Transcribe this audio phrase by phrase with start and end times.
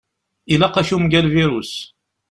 [0.53, 1.73] Ilaq-ak umgal-virus.